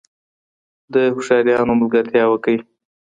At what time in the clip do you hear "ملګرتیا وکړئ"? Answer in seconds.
1.81-2.57